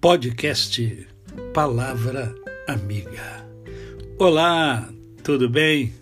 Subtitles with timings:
[0.00, 1.08] Podcast
[1.52, 2.32] Palavra
[2.68, 3.44] Amiga.
[4.16, 4.88] Olá,
[5.24, 5.92] tudo bem?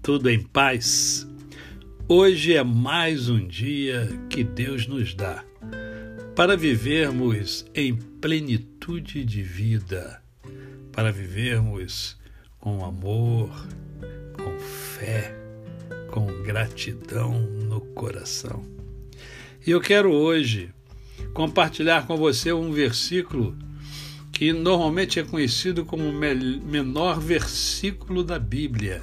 [0.00, 1.28] Tudo em paz?
[2.08, 5.44] Hoje é mais um dia que Deus nos dá
[6.34, 10.22] para vivermos em plenitude de vida,
[10.90, 12.18] para vivermos
[12.58, 13.50] com amor,
[14.32, 15.36] com fé,
[16.10, 18.64] com gratidão no coração.
[19.66, 20.72] E eu quero hoje
[21.32, 23.56] compartilhar com você um versículo
[24.32, 29.02] que normalmente é conhecido como o menor versículo da Bíblia.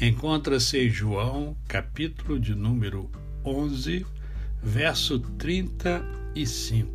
[0.00, 3.10] Encontra-se em João, capítulo de número
[3.44, 4.06] 11,
[4.62, 6.90] verso 35,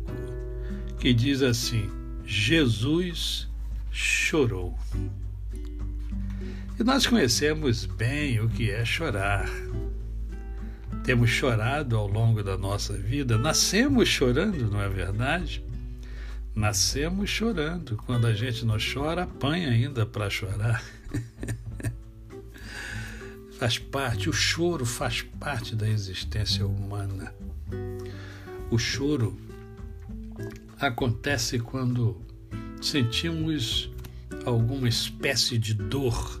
[0.98, 1.88] que diz assim:
[2.26, 3.48] Jesus
[3.92, 4.76] chorou.
[6.78, 9.48] E nós conhecemos bem o que é chorar
[11.04, 15.64] temos chorado ao longo da nossa vida, nascemos chorando, não é verdade?
[16.54, 17.96] Nascemos chorando.
[18.04, 20.82] Quando a gente não chora, apanha ainda para chorar.
[23.58, 27.32] faz parte, o choro faz parte da existência humana.
[28.70, 29.38] O choro
[30.78, 32.20] acontece quando
[32.80, 33.90] sentimos
[34.46, 36.40] alguma espécie de dor,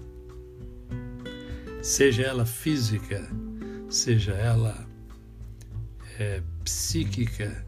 [1.82, 3.28] seja ela física,
[3.90, 4.86] seja ela
[6.18, 7.66] é, psíquica,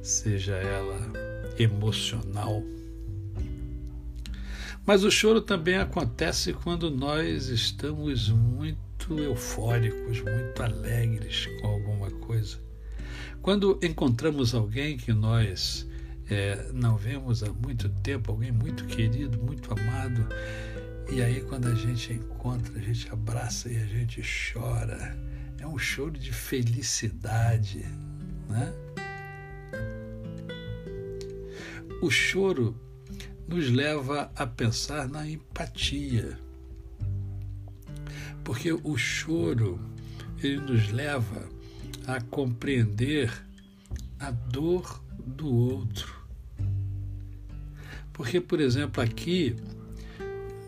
[0.00, 1.12] seja ela
[1.58, 2.62] emocional.
[4.86, 12.56] Mas o choro também acontece quando nós estamos muito eufóricos, muito alegres com alguma coisa.
[13.42, 15.86] Quando encontramos alguém que nós
[16.30, 20.26] é, não vemos há muito tempo, alguém muito querido, muito amado,
[21.10, 25.18] e aí quando a gente encontra, a gente abraça e a gente chora
[25.68, 27.84] um choro de felicidade,
[28.48, 28.72] né?
[32.00, 32.74] O choro
[33.46, 36.38] nos leva a pensar na empatia.
[38.44, 39.80] Porque o choro
[40.42, 41.48] ele nos leva
[42.06, 43.32] a compreender
[44.18, 46.16] a dor do outro.
[48.12, 49.56] Porque, por exemplo, aqui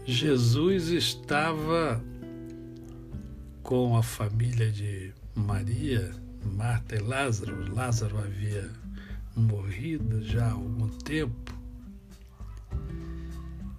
[0.04, 2.02] Jesus estava
[3.70, 6.12] com a família de Maria,
[6.44, 7.72] Marta e Lázaro.
[7.72, 8.68] Lázaro havia
[9.36, 11.54] morrido já há algum tempo.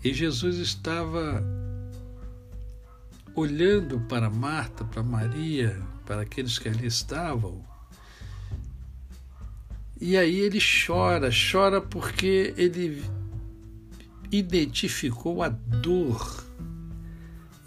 [0.02, 1.44] E Jesus estava
[3.36, 7.62] olhando para Marta, para Maria, para aqueles que ali estavam.
[10.00, 13.04] E aí ele chora, chora porque ele
[14.32, 16.46] identificou a dor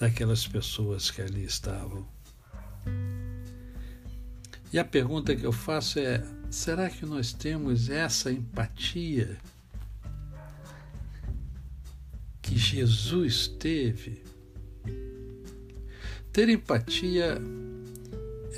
[0.00, 2.13] daquelas pessoas que ali estavam.
[4.74, 6.20] E a pergunta que eu faço é:
[6.50, 9.38] será que nós temos essa empatia
[12.42, 14.20] que Jesus teve?
[16.32, 17.40] Ter empatia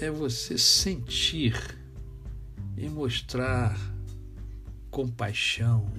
[0.01, 1.55] é você sentir
[2.79, 3.79] e mostrar
[4.91, 5.93] compaixão,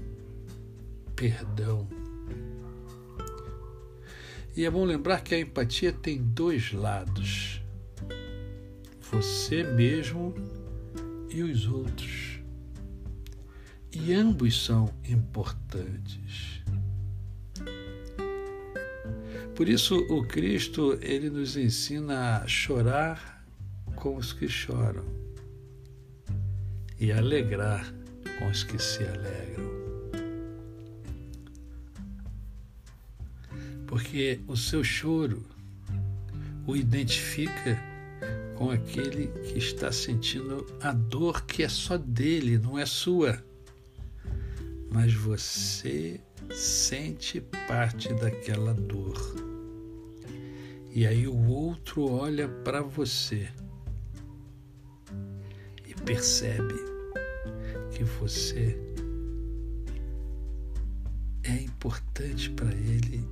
[1.16, 1.88] perdão.
[4.56, 7.47] E é bom lembrar que a empatia tem dois lados
[9.12, 10.34] você mesmo
[11.30, 12.40] e os outros.
[13.92, 16.62] E ambos são importantes.
[19.56, 23.44] Por isso o Cristo ele nos ensina a chorar
[23.96, 25.04] com os que choram
[27.00, 27.92] e alegrar
[28.38, 29.68] com os que se alegram.
[33.88, 35.44] Porque o seu choro
[36.68, 37.82] o identifica
[38.58, 43.44] com aquele que está sentindo a dor que é só dele, não é sua.
[44.92, 46.20] Mas você
[46.52, 49.18] sente parte daquela dor.
[50.92, 53.48] E aí o outro olha para você
[55.86, 56.74] e percebe
[57.92, 58.76] que você
[61.44, 63.24] é importante para ele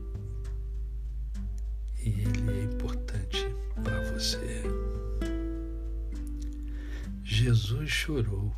[1.98, 3.48] e ele é importante
[3.84, 4.85] para você.
[7.36, 8.56] Jesus chorou.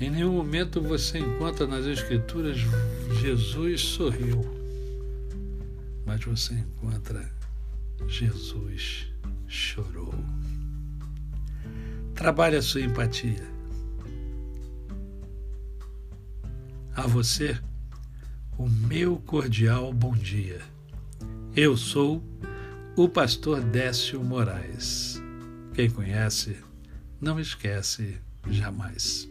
[0.00, 2.58] Em nenhum momento você encontra nas Escrituras
[3.20, 4.40] Jesus sorriu,
[6.04, 7.32] mas você encontra
[8.08, 9.06] Jesus
[9.46, 10.12] chorou.
[12.16, 13.46] Trabalhe a sua empatia.
[16.96, 17.56] A você,
[18.58, 20.62] o meu cordial bom dia.
[21.54, 22.20] Eu sou
[22.96, 25.22] o pastor Décio Moraes.
[25.74, 26.58] Quem conhece,
[27.18, 28.20] não esquece
[28.50, 29.26] jamais.